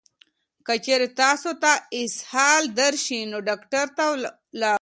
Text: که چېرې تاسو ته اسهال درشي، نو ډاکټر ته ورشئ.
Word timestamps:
که 0.65 0.73
چېرې 0.85 1.07
تاسو 1.21 1.49
ته 1.61 1.71
اسهال 2.01 2.63
درشي، 2.81 3.21
نو 3.31 3.37
ډاکټر 3.49 3.85
ته 3.97 4.03
ورشئ. 4.11 4.71